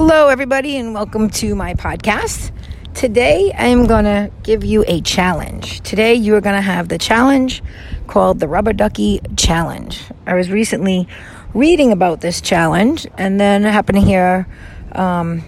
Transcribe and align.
Hello, 0.00 0.28
everybody, 0.28 0.76
and 0.76 0.94
welcome 0.94 1.28
to 1.28 1.56
my 1.56 1.74
podcast. 1.74 2.52
Today, 2.94 3.52
I'm 3.58 3.84
going 3.88 4.04
to 4.04 4.30
give 4.44 4.62
you 4.62 4.84
a 4.86 5.00
challenge. 5.00 5.80
Today, 5.80 6.14
you 6.14 6.36
are 6.36 6.40
going 6.40 6.54
to 6.54 6.62
have 6.62 6.88
the 6.88 6.98
challenge 6.98 7.64
called 8.06 8.38
the 8.38 8.46
Rubber 8.46 8.72
Ducky 8.72 9.20
Challenge. 9.36 10.00
I 10.24 10.34
was 10.34 10.52
recently 10.52 11.08
reading 11.52 11.90
about 11.90 12.20
this 12.20 12.40
challenge 12.40 13.08
and 13.18 13.40
then 13.40 13.66
I 13.66 13.70
happened 13.70 13.98
to 13.98 14.04
hear 14.04 14.46
um, 14.92 15.42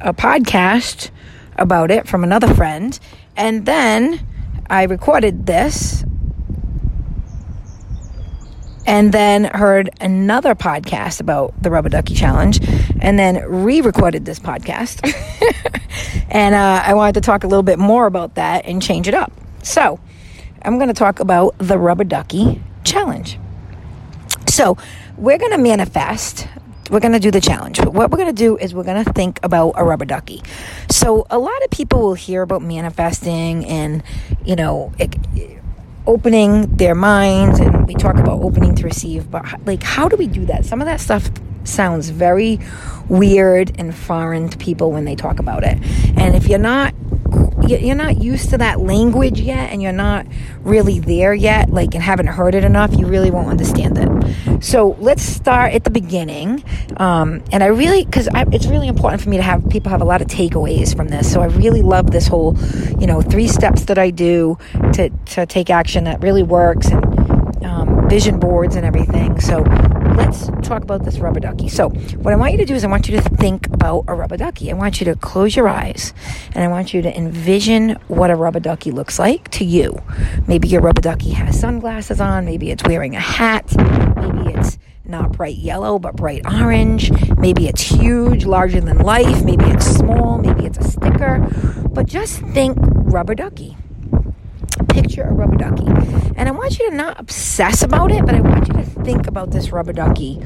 a 0.00 0.12
podcast 0.12 1.10
about 1.54 1.92
it 1.92 2.08
from 2.08 2.24
another 2.24 2.52
friend. 2.52 2.98
And 3.36 3.66
then 3.66 4.26
I 4.68 4.82
recorded 4.82 5.46
this 5.46 6.04
and 8.86 9.12
then 9.12 9.44
heard 9.44 9.90
another 10.00 10.54
podcast 10.54 11.20
about 11.20 11.54
the 11.62 11.70
Rubber 11.70 11.88
Ducky 11.88 12.14
Challenge, 12.14 12.60
and 13.00 13.18
then 13.18 13.44
re 13.48 13.80
recorded 13.80 14.24
this 14.24 14.38
podcast. 14.38 15.00
and 16.30 16.54
uh, 16.54 16.82
I 16.84 16.94
wanted 16.94 17.14
to 17.14 17.20
talk 17.20 17.44
a 17.44 17.46
little 17.46 17.62
bit 17.62 17.78
more 17.78 18.06
about 18.06 18.34
that 18.34 18.64
and 18.64 18.82
change 18.82 19.08
it 19.08 19.14
up. 19.14 19.32
So, 19.62 20.00
I'm 20.62 20.78
going 20.78 20.88
to 20.88 20.94
talk 20.94 21.20
about 21.20 21.54
the 21.58 21.78
Rubber 21.78 22.04
Ducky 22.04 22.62
Challenge. 22.84 23.38
So, 24.48 24.76
we're 25.16 25.38
going 25.38 25.52
to 25.52 25.58
manifest. 25.58 26.48
We're 26.90 27.00
going 27.00 27.12
to 27.12 27.20
do 27.20 27.30
the 27.30 27.40
challenge. 27.40 27.78
But 27.78 27.94
what 27.94 28.10
we're 28.10 28.18
going 28.18 28.34
to 28.34 28.38
do 28.38 28.56
is 28.58 28.74
we're 28.74 28.84
going 28.84 29.04
to 29.04 29.12
think 29.12 29.38
about 29.42 29.74
a 29.76 29.84
rubber 29.84 30.04
ducky. 30.04 30.42
So, 30.90 31.26
a 31.30 31.38
lot 31.38 31.62
of 31.64 31.70
people 31.70 32.00
will 32.00 32.14
hear 32.14 32.42
about 32.42 32.62
manifesting 32.62 33.64
and, 33.66 34.02
you 34.44 34.56
know, 34.56 34.92
it, 34.98 35.14
opening 36.06 36.66
their 36.76 36.94
minds 36.94 37.60
and 37.60 37.86
we 37.86 37.94
talk 37.94 38.16
about 38.16 38.42
opening 38.42 38.74
to 38.74 38.84
receive 38.84 39.30
but 39.30 39.44
like 39.66 39.82
how 39.82 40.08
do 40.08 40.16
we 40.16 40.26
do 40.26 40.44
that? 40.46 40.64
Some 40.64 40.80
of 40.80 40.86
that 40.86 41.00
stuff 41.00 41.30
sounds 41.64 42.08
very 42.08 42.58
weird 43.08 43.72
and 43.78 43.94
foreign 43.94 44.48
to 44.48 44.58
people 44.58 44.90
when 44.90 45.04
they 45.04 45.14
talk 45.14 45.38
about 45.38 45.62
it. 45.62 45.78
And 46.16 46.34
if 46.34 46.48
you're 46.48 46.58
not 46.58 46.94
you're 47.68 47.94
not 47.94 48.22
used 48.22 48.50
to 48.50 48.58
that 48.58 48.80
language 48.80 49.40
yet 49.40 49.70
and 49.70 49.82
you're 49.82 49.92
not 49.92 50.26
really 50.60 51.00
there 51.00 51.34
yet 51.34 51.70
like 51.70 51.94
and 51.94 52.02
haven't 52.02 52.26
heard 52.26 52.54
it 52.54 52.64
enough 52.64 52.92
you 52.96 53.06
really 53.06 53.30
won't 53.30 53.48
understand 53.48 53.98
it. 53.98 54.62
So 54.64 54.96
let's 54.98 55.22
start 55.22 55.72
at 55.74 55.84
the 55.84 55.90
beginning 55.90 56.64
um, 56.96 57.42
and 57.52 57.62
i 57.62 57.66
really 57.66 58.04
because 58.04 58.28
it's 58.52 58.66
really 58.66 58.88
important 58.88 59.22
for 59.22 59.28
me 59.28 59.36
to 59.36 59.42
have 59.42 59.68
people 59.70 59.90
have 59.90 60.02
a 60.02 60.04
lot 60.04 60.22
of 60.22 60.28
takeaways 60.28 60.96
from 60.96 61.08
this 61.08 61.30
so 61.30 61.40
i 61.40 61.46
really 61.46 61.82
love 61.82 62.10
this 62.10 62.26
whole 62.26 62.56
you 62.98 63.06
know 63.06 63.20
three 63.20 63.48
steps 63.48 63.84
that 63.84 63.98
i 63.98 64.10
do 64.10 64.56
to, 64.92 65.08
to 65.26 65.46
take 65.46 65.70
action 65.70 66.04
that 66.04 66.20
really 66.22 66.42
works 66.42 66.88
and 66.88 67.64
um, 67.64 68.08
vision 68.08 68.38
boards 68.38 68.76
and 68.76 68.84
everything 68.84 69.40
so 69.40 69.64
let's 70.16 70.46
talk 70.66 70.82
about 70.82 71.04
this 71.04 71.18
rubber 71.18 71.40
ducky. 71.40 71.68
So, 71.68 71.88
what 71.88 72.32
I 72.32 72.36
want 72.36 72.52
you 72.52 72.58
to 72.58 72.64
do 72.64 72.74
is 72.74 72.84
I 72.84 72.88
want 72.88 73.08
you 73.08 73.16
to 73.20 73.22
think 73.22 73.66
about 73.68 74.04
a 74.08 74.14
rubber 74.14 74.36
ducky. 74.36 74.70
I 74.70 74.74
want 74.74 75.00
you 75.00 75.04
to 75.06 75.16
close 75.16 75.56
your 75.56 75.68
eyes 75.68 76.12
and 76.54 76.64
I 76.64 76.68
want 76.68 76.94
you 76.94 77.02
to 77.02 77.16
envision 77.16 77.90
what 78.08 78.30
a 78.30 78.36
rubber 78.36 78.60
ducky 78.60 78.90
looks 78.90 79.18
like 79.18 79.48
to 79.52 79.64
you. 79.64 80.00
Maybe 80.46 80.68
your 80.68 80.80
rubber 80.80 81.00
ducky 81.00 81.30
has 81.30 81.58
sunglasses 81.58 82.20
on, 82.20 82.44
maybe 82.44 82.70
it's 82.70 82.84
wearing 82.84 83.16
a 83.16 83.20
hat, 83.20 83.74
maybe 83.76 84.52
it's 84.52 84.78
not 85.04 85.32
bright 85.32 85.56
yellow 85.56 85.98
but 85.98 86.16
bright 86.16 86.42
orange, 86.46 87.10
maybe 87.38 87.66
it's 87.68 87.82
huge, 87.82 88.44
larger 88.44 88.80
than 88.80 88.98
life, 88.98 89.44
maybe 89.44 89.64
it's 89.66 89.86
small, 89.86 90.38
maybe 90.38 90.66
it's 90.66 90.78
a 90.78 90.84
sticker. 90.84 91.46
But 91.88 92.06
just 92.06 92.40
think 92.40 92.76
rubber 92.80 93.34
ducky 93.34 93.76
picture 95.12 95.28
a 95.28 95.32
rubber 95.32 95.56
ducky. 95.56 95.86
And 96.36 96.48
I 96.48 96.52
want 96.52 96.78
you 96.78 96.90
to 96.90 96.96
not 96.96 97.20
obsess 97.20 97.82
about 97.82 98.10
it, 98.10 98.24
but 98.24 98.34
I 98.34 98.40
want 98.40 98.68
you 98.68 98.74
to 98.74 98.82
think 98.82 99.26
about 99.26 99.50
this 99.50 99.70
rubber 99.70 99.92
ducky 99.92 100.40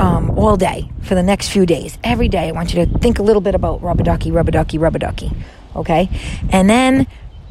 um, 0.00 0.30
all 0.38 0.56
day 0.56 0.88
for 1.02 1.14
the 1.14 1.22
next 1.22 1.48
few 1.48 1.66
days. 1.66 1.98
Every 2.04 2.28
day, 2.28 2.48
I 2.48 2.52
want 2.52 2.72
you 2.72 2.86
to 2.86 2.98
think 2.98 3.18
a 3.18 3.22
little 3.22 3.42
bit 3.42 3.54
about 3.54 3.82
rubber 3.82 4.04
ducky, 4.04 4.30
rubber 4.30 4.52
ducky, 4.52 4.78
rubber 4.78 4.98
ducky. 4.98 5.32
Okay? 5.74 6.08
And 6.50 6.70
then 6.70 7.06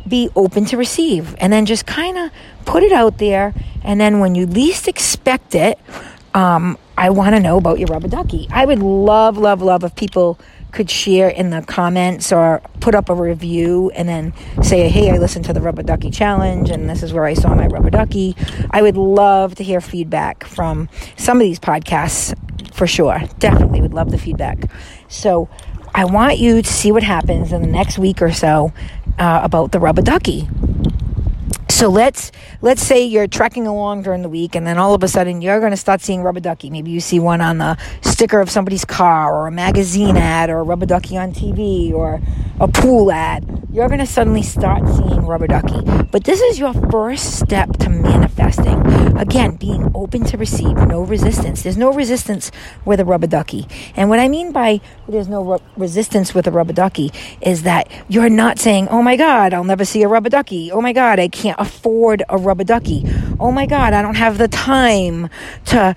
be 0.07 0.29
open 0.35 0.65
to 0.65 0.77
receive. 0.77 1.35
And 1.39 1.51
then 1.51 1.65
just 1.65 1.85
kind 1.85 2.17
of 2.17 2.31
put 2.63 2.83
it 2.83 2.93
out 2.93 3.17
there. 3.17 3.53
And 3.83 3.99
then 3.99 4.19
when 4.19 4.35
you 4.35 4.45
least 4.45 4.87
expect 4.87 5.55
it, 5.55 5.77
um, 6.33 6.77
I 6.97 7.09
want 7.09 7.35
to 7.35 7.41
know 7.41 7.57
about 7.57 7.79
your 7.79 7.87
rubber 7.87 8.07
ducky. 8.07 8.47
I 8.49 8.65
would 8.65 8.79
love, 8.79 9.37
love, 9.37 9.61
love 9.61 9.83
if 9.83 9.95
people 9.95 10.39
could 10.75 10.91
share 10.91 11.29
in 11.29 11.49
the 11.49 11.61
comments 11.61 12.31
or 12.31 12.61
put 12.81 12.93
up 12.93 13.09
a 13.09 13.15
review 13.15 13.89
and 13.95 14.07
then 14.07 14.33
say, 14.61 14.89
hey, 14.89 15.09
I 15.09 15.17
listened 15.17 15.45
to 15.45 15.53
the 15.53 15.61
Rubber 15.61 15.81
Ducky 15.81 16.11
Challenge 16.11 16.69
and 16.69 16.89
this 16.89 17.01
is 17.01 17.13
where 17.13 17.25
I 17.25 17.33
saw 17.33 17.55
my 17.55 17.67
Rubber 17.67 17.89
Ducky. 17.89 18.35
I 18.69 18.81
would 18.81 18.97
love 18.97 19.55
to 19.55 19.63
hear 19.63 19.81
feedback 19.81 20.43
from 20.43 20.89
some 21.15 21.37
of 21.37 21.41
these 21.41 21.59
podcasts 21.59 22.35
for 22.73 22.85
sure. 22.85 23.21
Definitely 23.39 23.81
would 23.81 23.93
love 23.93 24.11
the 24.11 24.17
feedback. 24.17 24.69
So 25.07 25.49
I 25.93 26.03
want 26.03 26.39
you 26.39 26.61
to 26.61 26.69
see 26.69 26.91
what 26.91 27.03
happens 27.03 27.53
in 27.53 27.61
the 27.61 27.67
next 27.67 27.97
week 27.97 28.21
or 28.21 28.33
so 28.33 28.73
uh, 29.17 29.39
about 29.43 29.71
the 29.71 29.79
Rubber 29.79 30.01
Ducky. 30.01 30.49
So 31.67 31.89
let's 31.89 32.31
let's 32.61 32.81
say 32.81 33.03
you're 33.03 33.27
trekking 33.27 33.67
along 33.67 34.03
during 34.03 34.21
the 34.21 34.29
week, 34.29 34.55
and 34.55 34.65
then 34.65 34.77
all 34.77 34.93
of 34.93 35.03
a 35.03 35.07
sudden 35.07 35.41
you're 35.41 35.59
going 35.59 35.71
to 35.71 35.77
start 35.77 36.01
seeing 36.01 36.21
rubber 36.21 36.39
ducky. 36.39 36.69
Maybe 36.69 36.91
you 36.91 36.99
see 36.99 37.19
one 37.19 37.41
on 37.41 37.57
the 37.57 37.77
sticker 38.01 38.39
of 38.39 38.49
somebody's 38.49 38.85
car, 38.85 39.33
or 39.35 39.47
a 39.47 39.51
magazine 39.51 40.15
ad, 40.15 40.49
or 40.49 40.59
a 40.59 40.63
rubber 40.63 40.85
ducky 40.85 41.17
on 41.17 41.33
TV, 41.33 41.91
or 41.91 42.21
a 42.59 42.67
pool 42.67 43.11
ad. 43.11 43.43
You're 43.73 43.89
going 43.89 43.99
to 43.99 44.05
suddenly 44.05 44.41
start 44.41 44.87
seeing 44.87 45.25
rubber 45.25 45.47
ducky. 45.47 45.81
But 46.09 46.23
this 46.23 46.39
is 46.39 46.57
your 46.57 46.73
first 46.89 47.39
step 47.39 47.73
to 47.79 47.89
manifesting. 47.89 48.85
Again, 49.17 49.57
being 49.57 49.91
open 49.93 50.23
to 50.25 50.37
receive, 50.37 50.77
no 50.77 51.01
resistance. 51.01 51.63
There's 51.63 51.75
no 51.75 51.91
resistance 51.91 52.51
with 52.85 53.01
a 53.01 53.05
rubber 53.05 53.27
ducky. 53.27 53.67
And 53.97 54.09
what 54.09 54.19
I 54.19 54.29
mean 54.29 54.53
by 54.53 54.79
there's 55.09 55.27
no 55.27 55.43
re- 55.43 55.59
resistance 55.75 56.33
with 56.33 56.47
a 56.47 56.51
rubber 56.51 56.71
ducky 56.71 57.11
is 57.41 57.63
that 57.63 57.89
you're 58.07 58.29
not 58.29 58.59
saying, 58.59 58.87
"Oh 58.87 59.01
my 59.01 59.17
God, 59.17 59.53
I'll 59.53 59.65
never 59.65 59.83
see 59.83 60.03
a 60.03 60.07
rubber 60.07 60.29
ducky." 60.29 60.71
Oh 60.71 60.79
my 60.79 60.93
God, 60.93 61.19
I 61.19 61.27
can't 61.27 61.54
afford 61.55 62.23
a 62.29 62.37
rubber 62.37 62.63
ducky. 62.63 63.03
Oh 63.39 63.51
my 63.51 63.65
God, 63.65 63.93
I 63.93 64.01
don't 64.01 64.15
have 64.15 64.37
the 64.37 64.47
time 64.47 65.29
to 65.65 65.95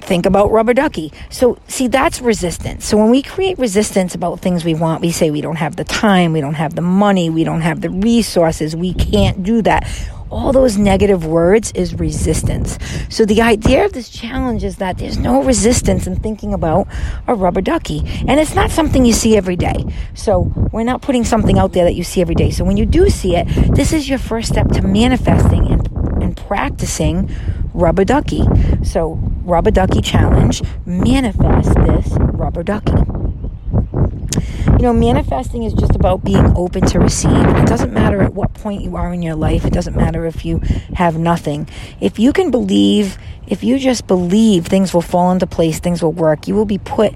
think 0.00 0.26
about 0.26 0.50
rubber 0.50 0.74
ducky. 0.74 1.12
So, 1.28 1.58
see, 1.68 1.86
that's 1.86 2.20
resistance. 2.20 2.84
So, 2.84 2.96
when 2.96 3.10
we 3.10 3.22
create 3.22 3.58
resistance 3.58 4.14
about 4.14 4.40
things 4.40 4.64
we 4.64 4.74
want, 4.74 5.02
we 5.02 5.10
say 5.10 5.30
we 5.30 5.40
don't 5.40 5.56
have 5.56 5.76
the 5.76 5.84
time, 5.84 6.32
we 6.32 6.40
don't 6.40 6.54
have 6.54 6.74
the 6.74 6.82
money, 6.82 7.30
we 7.30 7.44
don't 7.44 7.60
have 7.60 7.80
the 7.80 7.90
resources, 7.90 8.74
we 8.74 8.94
can't 8.94 9.42
do 9.42 9.62
that. 9.62 9.88
All 10.30 10.52
those 10.52 10.78
negative 10.78 11.26
words 11.26 11.72
is 11.72 11.94
resistance. 11.94 12.78
So, 13.08 13.24
the 13.24 13.42
idea 13.42 13.84
of 13.84 13.92
this 13.92 14.08
challenge 14.08 14.62
is 14.62 14.76
that 14.76 14.98
there's 14.98 15.18
no 15.18 15.42
resistance 15.42 16.06
in 16.06 16.14
thinking 16.16 16.54
about 16.54 16.86
a 17.26 17.34
rubber 17.34 17.60
ducky. 17.60 18.02
And 18.28 18.38
it's 18.38 18.54
not 18.54 18.70
something 18.70 19.04
you 19.04 19.12
see 19.12 19.36
every 19.36 19.56
day. 19.56 19.84
So, 20.14 20.52
we're 20.70 20.84
not 20.84 21.02
putting 21.02 21.24
something 21.24 21.58
out 21.58 21.72
there 21.72 21.84
that 21.84 21.94
you 21.94 22.04
see 22.04 22.20
every 22.20 22.36
day. 22.36 22.50
So, 22.50 22.64
when 22.64 22.76
you 22.76 22.86
do 22.86 23.10
see 23.10 23.34
it, 23.34 23.46
this 23.74 23.92
is 23.92 24.08
your 24.08 24.18
first 24.18 24.52
step 24.52 24.68
to 24.68 24.82
manifesting 24.82 25.66
and, 25.66 26.22
and 26.22 26.36
practicing 26.36 27.28
rubber 27.74 28.04
ducky. 28.04 28.44
So, 28.84 29.18
rubber 29.42 29.72
ducky 29.72 30.00
challenge, 30.00 30.62
manifest 30.86 31.74
this 31.74 32.08
rubber 32.34 32.62
ducky. 32.62 33.09
You 34.80 34.86
know, 34.86 34.92
manifesting 34.94 35.64
is 35.64 35.74
just 35.74 35.94
about 35.94 36.24
being 36.24 36.56
open 36.56 36.86
to 36.86 37.00
receive. 37.00 37.30
It 37.30 37.66
doesn't 37.66 37.92
matter 37.92 38.22
at 38.22 38.32
what 38.32 38.54
point 38.54 38.80
you 38.80 38.96
are 38.96 39.12
in 39.12 39.20
your 39.20 39.34
life. 39.34 39.66
It 39.66 39.74
doesn't 39.74 39.94
matter 39.94 40.24
if 40.24 40.42
you 40.42 40.62
have 40.94 41.18
nothing. 41.18 41.68
If 42.00 42.18
you 42.18 42.32
can 42.32 42.50
believe, 42.50 43.18
if 43.46 43.62
you 43.62 43.78
just 43.78 44.06
believe 44.06 44.64
things 44.64 44.94
will 44.94 45.02
fall 45.02 45.32
into 45.32 45.46
place, 45.46 45.80
things 45.80 46.02
will 46.02 46.14
work, 46.14 46.48
you 46.48 46.54
will 46.54 46.64
be 46.64 46.78
put 46.78 47.12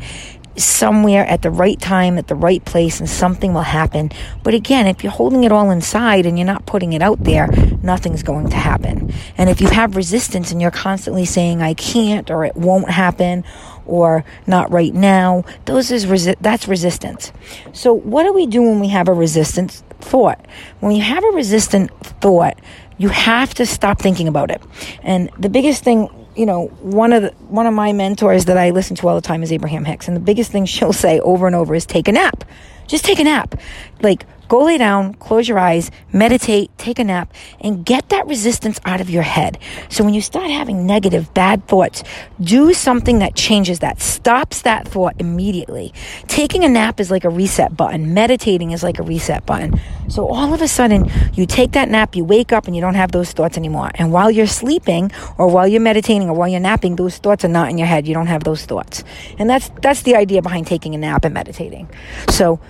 somewhere 0.57 1.27
at 1.27 1.43
the 1.43 1.51
right 1.51 1.81
time, 1.81 2.19
at 2.19 2.29
the 2.29 2.35
right 2.35 2.65
place, 2.65 3.01
and 3.01 3.09
something 3.09 3.55
will 3.55 3.63
happen. 3.63 4.11
But 4.43 4.55
again, 4.55 4.87
if 4.87 5.03
you're 5.03 5.13
holding 5.13 5.45
it 5.45 5.53
all 5.53 5.71
inside 5.71 6.27
and 6.27 6.39
you're 6.39 6.47
not 6.47 6.67
putting 6.67 6.93
it 6.93 7.03
out 7.03 7.23
there, 7.25 7.49
nothing's 7.83 8.23
going 8.23 8.51
to 8.51 8.57
happen. 8.57 9.13
And 9.37 9.51
if 9.51 9.61
you 9.61 9.69
have 9.69 9.97
resistance 9.97 10.53
and 10.53 10.61
you're 10.61 10.71
constantly 10.71 11.25
saying, 11.25 11.63
I 11.63 11.75
can't, 11.75 12.31
or 12.31 12.45
it 12.45 12.57
won't 12.57 12.91
happen, 12.91 13.45
or 13.87 14.25
not 14.47 14.71
right 14.71 14.95
now, 14.95 15.45
those 15.67 15.91
is 15.91 16.07
resi- 16.07 16.37
that's 16.41 16.69
resistance. 16.69 17.33
So, 17.73 17.93
what 17.93 18.25
do 18.25 18.33
we 18.33 18.47
do 18.47 18.63
when 18.63 18.81
we 18.81 18.89
have 18.89 19.09
a 19.09 19.13
resistant 19.13 19.83
thought? 20.01 20.45
When 20.81 20.95
you 20.95 21.03
have 21.03 21.25
a 21.25 21.29
resistant 21.29 21.91
thought, 22.21 22.59
you 22.97 23.09
have 23.09 23.55
to 23.55 23.67
stop 23.67 23.99
thinking 23.99 24.29
about 24.29 24.51
it. 24.51 24.63
And 25.03 25.31
the 25.39 25.49
biggest 25.49 25.85
thing 25.85 26.09
you 26.37 26.47
know, 26.47 26.67
one 26.81 27.13
of 27.13 27.23
the, 27.23 27.31
one 27.49 27.67
of 27.67 27.75
my 27.75 27.93
mentors 27.93 28.47
that 28.47 28.57
I 28.59 28.71
listen 28.71 28.97
to 28.97 29.09
all 29.09 29.15
the 29.15 29.21
time 29.21 29.43
is 29.43 29.53
Abraham 29.53 29.85
Hicks, 29.85 30.09
and 30.09 30.17
the 30.17 30.21
biggest 30.21 30.51
thing 30.51 30.65
she'll 30.67 30.93
say 30.93 31.21
over 31.21 31.47
and 31.47 31.57
over 31.57 31.75
is 31.75 31.87
take 31.87 32.09
a 32.09 32.13
nap. 32.13 32.45
Just 32.87 33.05
take 33.05 33.19
a 33.19 33.25
nap. 33.25 33.59
Like 34.03 34.27
go 34.55 34.63
lay 34.63 34.79
down, 34.79 35.15
close 35.15 35.49
your 35.49 35.59
eyes, 35.59 35.91
meditate, 36.13 36.71
take 36.79 37.01
a 37.01 37.05
nap, 37.05 37.33
and 37.61 37.85
get 37.85 38.09
that 38.11 38.25
resistance 38.29 38.79
out 38.85 39.01
of 39.01 39.11
your 39.11 39.25
head. 39.25 39.59
So 39.89 40.05
when 40.05 40.15
you 40.15 40.21
start 40.21 40.49
having 40.49 40.87
negative, 40.87 41.35
bad 41.35 41.67
thoughts, 41.67 42.05
do 42.41 42.73
something 42.73 43.19
that 43.19 43.35
changes 43.35 43.81
that, 43.81 44.01
stops 44.01 44.63
that 44.63 44.87
thought 44.87 45.17
immediately. 45.19 45.93
Taking 46.29 46.63
a 46.63 46.69
nap 46.69 47.01
is 47.01 47.11
like 47.11 47.25
a 47.25 47.31
reset 47.31 47.77
button. 47.77 48.15
Meditating 48.15 48.71
is 48.71 48.85
like 48.85 49.01
a 49.01 49.03
reset 49.03 49.45
button. 49.45 49.81
So 50.09 50.29
all 50.29 50.55
of 50.55 50.63
a 50.63 50.69
sudden, 50.69 51.11
you 51.33 51.47
take 51.47 51.73
that 51.73 51.89
nap, 51.89 52.15
you 52.15 52.25
wake 52.25 52.53
up, 52.53 52.67
and 52.67 52.77
you 52.77 52.81
don't 52.81 52.95
have 52.95 53.11
those 53.11 53.33
thoughts 53.33 53.57
anymore. 53.57 53.91
And 53.97 54.13
while 54.13 54.31
you're 54.31 54.47
sleeping, 54.47 55.11
or 55.37 55.49
while 55.49 55.67
you're 55.67 55.81
meditating, 55.81 56.29
or 56.29 56.35
while 56.37 56.49
you're 56.49 56.61
napping, 56.61 56.95
those 56.95 57.19
thoughts 57.19 57.45
are 57.45 57.49
not 57.49 57.71
in 57.71 57.79
your 57.79 57.89
head. 57.89 58.07
You 58.07 58.15
don't 58.15 58.29
have 58.29 58.45
those 58.45 58.67
thoughts. 58.67 59.03
And 59.37 59.51
that's 59.51 59.71
that's 59.83 60.03
the 60.03 60.15
idea 60.15 60.43
behind 60.43 60.69
taking 60.69 60.95
a 60.95 60.99
nap 60.99 61.25
and 61.25 61.35
meditating. 61.35 61.89
So 62.29 62.61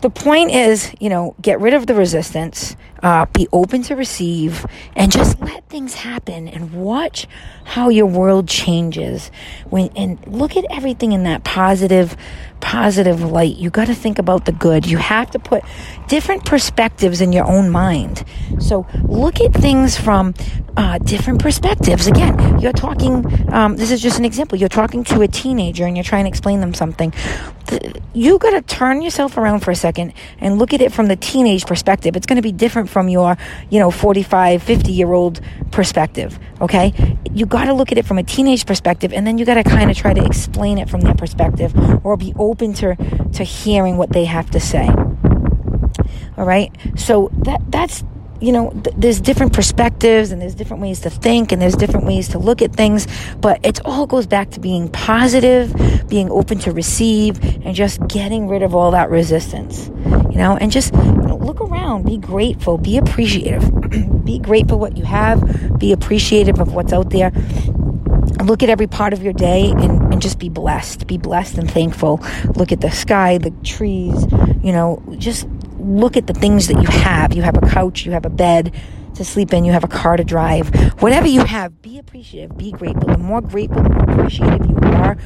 the 0.00 0.10
point 0.10 0.50
is, 0.50 0.92
you 1.00 1.08
know, 1.08 1.34
get 1.40 1.60
rid 1.60 1.74
of 1.74 1.86
the 1.86 1.94
resistance, 1.94 2.76
uh, 3.02 3.26
be 3.26 3.48
open 3.52 3.82
to 3.84 3.96
receive, 3.96 4.66
and 4.96 5.10
just 5.10 5.40
let 5.40 5.68
things 5.68 5.94
happen 5.94 6.48
and 6.48 6.72
watch 6.72 7.26
how 7.64 7.88
your 7.88 8.06
world 8.06 8.48
changes. 8.48 9.30
When 9.68 9.90
and 9.96 10.18
look 10.26 10.56
at 10.56 10.64
everything 10.70 11.12
in 11.12 11.24
that 11.24 11.44
positive, 11.44 12.16
positive 12.60 13.22
light. 13.22 13.56
You 13.56 13.70
got 13.70 13.86
to 13.86 13.94
think 13.94 14.18
about 14.18 14.44
the 14.44 14.52
good. 14.52 14.86
You 14.86 14.98
have 14.98 15.30
to 15.32 15.38
put 15.38 15.62
different 16.08 16.44
perspectives 16.44 17.20
in 17.20 17.32
your 17.32 17.46
own 17.46 17.70
mind. 17.70 18.24
So 18.58 18.86
look 19.04 19.40
at 19.40 19.52
things 19.52 19.96
from 19.96 20.34
uh, 20.76 20.98
different 20.98 21.40
perspectives. 21.40 22.06
Again, 22.06 22.60
you're 22.60 22.72
talking. 22.72 23.24
Um, 23.52 23.76
this 23.76 23.90
is 23.90 24.00
just 24.00 24.18
an 24.18 24.24
example. 24.24 24.58
You're 24.58 24.68
talking 24.68 25.04
to 25.04 25.22
a 25.22 25.28
teenager 25.28 25.86
and 25.86 25.96
you're 25.96 26.04
trying 26.04 26.24
to 26.24 26.28
explain 26.28 26.60
them 26.60 26.74
something. 26.74 27.12
You 28.14 28.38
got 28.38 28.50
to 28.50 28.62
turn 28.62 29.02
yourself 29.02 29.36
around 29.36 29.60
for 29.60 29.70
a 29.70 29.76
second 29.76 30.14
and 30.40 30.58
look 30.58 30.72
at 30.72 30.80
it 30.80 30.92
from 30.92 31.06
the 31.06 31.16
teenage 31.16 31.66
perspective. 31.66 32.16
It's 32.16 32.26
going 32.26 32.36
to 32.36 32.42
be 32.42 32.52
different 32.52 32.87
from 32.88 33.08
your, 33.08 33.36
you 33.70 33.78
know, 33.78 33.90
45, 33.90 34.62
50 34.62 34.92
year 34.92 35.12
old 35.12 35.40
perspective. 35.70 36.38
Okay, 36.60 37.16
you 37.32 37.46
got 37.46 37.66
to 37.66 37.72
look 37.72 37.92
at 37.92 37.98
it 37.98 38.06
from 38.06 38.18
a 38.18 38.22
teenage 38.22 38.66
perspective, 38.66 39.12
and 39.12 39.26
then 39.26 39.38
you 39.38 39.44
got 39.44 39.54
to 39.54 39.64
kind 39.64 39.90
of 39.90 39.96
try 39.96 40.12
to 40.12 40.24
explain 40.24 40.78
it 40.78 40.88
from 40.88 41.00
their 41.00 41.14
perspective, 41.14 41.72
or 42.04 42.16
be 42.16 42.34
open 42.38 42.72
to 42.74 42.96
to 43.32 43.44
hearing 43.44 43.96
what 43.96 44.12
they 44.12 44.24
have 44.24 44.50
to 44.50 44.60
say. 44.60 44.88
All 46.36 46.46
right, 46.46 46.72
so 46.96 47.30
that 47.44 47.60
that's 47.70 48.04
you 48.40 48.52
know, 48.52 48.70
th- 48.70 48.94
there's 48.96 49.20
different 49.20 49.52
perspectives 49.52 50.30
and 50.30 50.40
there's 50.40 50.54
different 50.54 50.82
ways 50.82 51.00
to 51.00 51.10
think 51.10 51.52
and 51.52 51.60
there's 51.60 51.74
different 51.74 52.06
ways 52.06 52.28
to 52.28 52.38
look 52.38 52.62
at 52.62 52.72
things, 52.72 53.06
but 53.40 53.64
it 53.64 53.84
all 53.84 54.06
goes 54.06 54.26
back 54.26 54.50
to 54.50 54.60
being 54.60 54.88
positive, 54.88 55.74
being 56.08 56.30
open 56.30 56.58
to 56.60 56.72
receive, 56.72 57.42
and 57.64 57.74
just 57.74 58.06
getting 58.06 58.48
rid 58.48 58.62
of 58.62 58.74
all 58.74 58.92
that 58.92 59.10
resistance, 59.10 59.88
you 60.30 60.36
know, 60.36 60.56
and 60.60 60.70
just 60.70 60.94
look 61.58 61.70
around, 61.70 62.06
be 62.06 62.18
grateful, 62.18 62.78
be 62.78 62.96
appreciative, 62.96 63.62
be 64.24 64.38
grateful 64.38 64.78
what 64.78 64.96
you 64.96 65.04
have, 65.04 65.78
be 65.78 65.92
appreciative 65.92 66.60
of 66.60 66.74
what's 66.74 66.92
out 66.92 67.10
there. 67.10 67.32
Look 68.44 68.62
at 68.62 68.68
every 68.68 68.86
part 68.86 69.12
of 69.12 69.22
your 69.22 69.32
day 69.32 69.70
and, 69.70 70.12
and 70.12 70.22
just 70.22 70.38
be 70.38 70.48
blessed. 70.48 71.06
Be 71.06 71.18
blessed 71.18 71.58
and 71.58 71.70
thankful. 71.70 72.20
Look 72.54 72.72
at 72.72 72.80
the 72.80 72.90
sky, 72.90 73.38
the 73.38 73.50
trees, 73.64 74.26
you 74.62 74.72
know, 74.72 75.02
just 75.18 75.48
look 75.78 76.16
at 76.16 76.26
the 76.26 76.34
things 76.34 76.68
that 76.68 76.80
you 76.80 76.88
have. 76.88 77.34
You 77.34 77.42
have 77.42 77.56
a 77.56 77.66
couch, 77.68 78.04
you 78.04 78.12
have 78.12 78.26
a 78.26 78.30
bed 78.30 78.74
to 79.14 79.24
sleep 79.24 79.52
in, 79.52 79.64
you 79.64 79.72
have 79.72 79.84
a 79.84 79.88
car 79.88 80.16
to 80.16 80.24
drive. 80.24 80.68
Whatever 81.02 81.26
you 81.26 81.44
have, 81.44 81.82
be 81.82 81.98
appreciative, 81.98 82.56
be 82.56 82.70
grateful. 82.70 83.08
The 83.08 83.18
more 83.18 83.40
grateful, 83.40 83.82
the 83.82 83.88
more 83.88 84.10
appreciative 84.10 84.66
you 84.66 84.76
are 84.82 85.16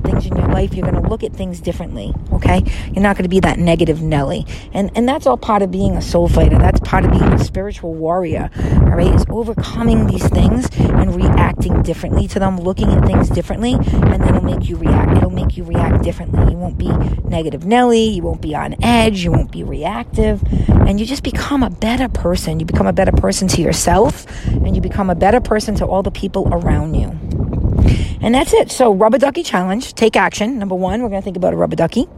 things 0.00 0.26
in 0.26 0.36
your 0.36 0.48
life, 0.48 0.74
you're 0.74 0.88
going 0.88 1.02
to 1.02 1.08
look 1.08 1.22
at 1.22 1.32
things 1.32 1.60
differently, 1.60 2.12
okay? 2.32 2.62
You're 2.92 3.02
not 3.02 3.16
going 3.16 3.24
to 3.24 3.28
be 3.28 3.40
that 3.40 3.58
negative 3.58 4.02
Nelly. 4.02 4.46
And 4.72 4.90
and 4.94 5.08
that's 5.08 5.26
all 5.26 5.36
part 5.36 5.62
of 5.62 5.70
being 5.70 5.96
a 5.96 6.02
soul 6.02 6.28
fighter. 6.28 6.58
That's 6.58 6.80
part 6.80 7.04
of 7.04 7.10
being 7.10 7.24
a 7.24 7.38
spiritual 7.38 7.94
warrior. 7.94 8.50
All 8.56 8.96
right? 8.96 9.14
Is 9.14 9.24
overcoming 9.28 10.06
these 10.06 10.26
things 10.28 10.68
and 10.78 11.14
reacting 11.14 11.82
differently 11.82 12.28
to 12.28 12.38
them, 12.38 12.58
looking 12.58 12.92
at 12.92 13.06
things 13.06 13.28
differently, 13.28 13.74
and 13.74 14.22
then 14.22 14.28
it'll 14.28 14.42
make 14.42 14.68
you 14.68 14.76
react. 14.76 15.16
It'll 15.16 15.30
make 15.30 15.56
you 15.56 15.64
react 15.64 16.02
differently. 16.02 16.52
You 16.52 16.58
won't 16.58 16.78
be 16.78 16.88
negative 17.28 17.64
Nelly, 17.64 18.04
you 18.04 18.22
won't 18.22 18.40
be 18.40 18.54
on 18.54 18.74
edge, 18.82 19.24
you 19.24 19.32
won't 19.32 19.52
be 19.52 19.62
reactive, 19.62 20.42
and 20.68 20.98
you 21.00 21.06
just 21.06 21.22
become 21.22 21.62
a 21.62 21.70
better 21.70 22.08
person. 22.08 22.60
You 22.60 22.66
become 22.66 22.86
a 22.86 22.92
better 22.92 23.12
person 23.12 23.48
to 23.48 23.62
yourself 23.62 24.26
and 24.46 24.74
you 24.74 24.82
become 24.82 25.10
a 25.10 25.14
better 25.14 25.40
person 25.40 25.74
to 25.76 25.86
all 25.86 26.02
the 26.02 26.10
people 26.10 26.48
around 26.52 26.94
you. 26.94 27.15
And 28.20 28.34
that's 28.34 28.52
it. 28.52 28.70
So, 28.70 28.92
rubber 28.92 29.18
ducky 29.18 29.42
challenge. 29.42 29.94
Take 29.94 30.16
action. 30.16 30.58
Number 30.58 30.74
one, 30.74 31.02
we're 31.02 31.08
going 31.08 31.20
to 31.20 31.24
think 31.24 31.36
about 31.36 31.54
a 31.54 31.56
rubber 31.56 31.76
ducky. 31.76 32.08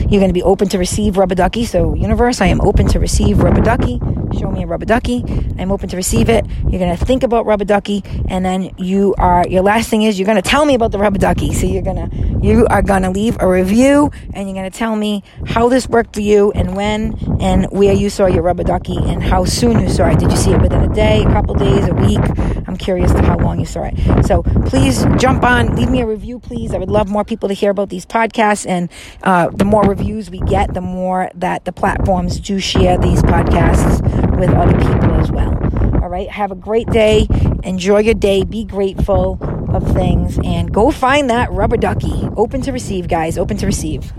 You're 0.00 0.20
going 0.20 0.28
to 0.28 0.34
be 0.34 0.42
open 0.42 0.68
to 0.68 0.78
receive 0.78 1.16
rubber 1.16 1.34
ducky. 1.34 1.64
So, 1.64 1.94
universe, 1.94 2.40
I 2.40 2.46
am 2.46 2.60
open 2.60 2.86
to 2.88 2.98
receive 2.98 3.38
rubber 3.38 3.62
ducky. 3.62 4.00
Show 4.38 4.50
me 4.50 4.62
a 4.62 4.66
rubber 4.66 4.84
ducky. 4.84 5.24
I'm 5.58 5.70
open 5.70 5.88
to 5.90 5.96
receive 5.96 6.28
it. 6.28 6.44
You're 6.68 6.80
going 6.80 6.96
to 6.96 7.04
think 7.04 7.22
about 7.22 7.46
rubber 7.46 7.64
ducky, 7.64 8.02
and 8.28 8.44
then 8.44 8.74
you 8.76 9.14
are. 9.18 9.46
Your 9.48 9.62
last 9.62 9.88
thing 9.88 10.02
is 10.02 10.18
you're 10.18 10.26
going 10.26 10.40
to 10.40 10.48
tell 10.48 10.66
me 10.66 10.74
about 10.74 10.92
the 10.92 10.98
rubber 10.98 11.18
ducky. 11.18 11.54
So 11.54 11.66
you're 11.66 11.82
gonna 11.82 12.10
you 12.42 12.66
are 12.66 12.82
going 12.82 13.02
to 13.02 13.10
leave 13.10 13.36
a 13.40 13.48
review, 13.48 14.10
and 14.34 14.48
you're 14.48 14.54
going 14.54 14.70
to 14.70 14.76
tell 14.76 14.96
me 14.96 15.22
how 15.46 15.68
this 15.68 15.88
worked 15.88 16.14
for 16.14 16.20
you, 16.20 16.52
and 16.52 16.76
when, 16.76 17.16
and 17.40 17.66
where 17.70 17.94
you 17.94 18.10
saw 18.10 18.26
your 18.26 18.42
rubber 18.42 18.64
ducky, 18.64 18.98
and 18.98 19.22
how 19.22 19.44
soon 19.44 19.80
you 19.80 19.88
saw 19.88 20.08
it. 20.08 20.18
Did 20.18 20.30
you 20.30 20.36
see 20.36 20.52
it 20.52 20.60
within 20.60 20.82
a 20.82 20.92
day, 20.94 21.22
a 21.22 21.32
couple 21.32 21.54
days, 21.54 21.88
a 21.88 21.94
week? 21.94 22.20
I'm 22.66 22.76
curious 22.76 23.12
to 23.12 23.22
how 23.22 23.33
long 23.44 23.60
you 23.60 23.66
saw 23.66 23.84
it. 23.84 24.24
So 24.24 24.42
please 24.66 25.04
jump 25.18 25.44
on, 25.44 25.76
leave 25.76 25.90
me 25.90 26.00
a 26.00 26.06
review, 26.06 26.38
please. 26.38 26.74
I 26.74 26.78
would 26.78 26.90
love 26.90 27.08
more 27.08 27.24
people 27.24 27.48
to 27.48 27.54
hear 27.54 27.70
about 27.70 27.90
these 27.90 28.06
podcasts, 28.06 28.66
and 28.66 28.90
uh, 29.22 29.50
the 29.50 29.64
more 29.64 29.82
reviews 29.84 30.30
we 30.30 30.40
get, 30.40 30.74
the 30.74 30.80
more 30.80 31.30
that 31.34 31.64
the 31.64 31.72
platforms 31.72 32.40
do 32.40 32.58
share 32.58 32.98
these 32.98 33.22
podcasts 33.22 34.00
with 34.38 34.50
other 34.50 34.72
people 34.72 35.12
as 35.20 35.30
well. 35.30 35.52
All 36.02 36.10
right. 36.10 36.28
Have 36.30 36.50
a 36.50 36.56
great 36.56 36.88
day. 36.88 37.26
Enjoy 37.62 37.98
your 37.98 38.14
day. 38.14 38.44
Be 38.44 38.64
grateful 38.64 39.38
of 39.74 39.90
things 39.94 40.38
and 40.44 40.72
go 40.72 40.90
find 40.90 41.30
that 41.30 41.50
rubber 41.50 41.76
ducky. 41.76 42.28
Open 42.36 42.60
to 42.62 42.72
receive, 42.72 43.08
guys. 43.08 43.38
Open 43.38 43.56
to 43.56 43.66
receive. 43.66 44.12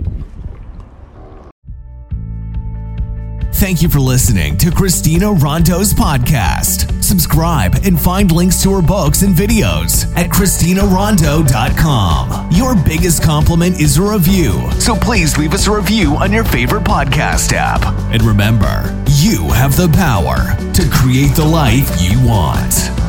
Thank 3.53 3.81
you 3.81 3.89
for 3.89 3.99
listening 3.99 4.57
to 4.57 4.69
Christina 4.69 5.27
Rondeau's 5.27 5.93
podcast. 5.93 6.94
Subscribe 7.05 7.75
and 7.85 8.01
find 8.01 8.31
links 8.31 8.63
to 8.63 8.73
her 8.73 8.81
books 8.81 9.21
and 9.21 9.35
videos 9.35 10.11
at 10.17 10.31
ChristinaRondeau.com. 10.31 12.51
Your 12.51 12.75
biggest 12.75 13.21
compliment 13.21 13.79
is 13.79 13.97
a 13.97 14.01
review, 14.01 14.71
so 14.79 14.95
please 14.95 15.37
leave 15.37 15.53
us 15.53 15.67
a 15.67 15.75
review 15.75 16.15
on 16.15 16.33
your 16.33 16.43
favorite 16.43 16.83
podcast 16.83 17.53
app. 17.53 17.85
And 18.11 18.23
remember, 18.23 18.99
you 19.07 19.51
have 19.51 19.77
the 19.77 19.89
power 19.89 20.57
to 20.73 20.89
create 20.91 21.35
the 21.35 21.45
life 21.45 22.01
you 22.01 22.19
want. 22.27 23.04